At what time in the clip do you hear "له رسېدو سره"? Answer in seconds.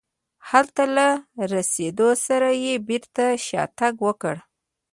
0.95-2.49